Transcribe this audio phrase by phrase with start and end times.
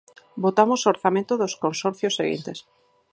[0.43, 2.57] Votamos o orzamento dos consorcios seguintes.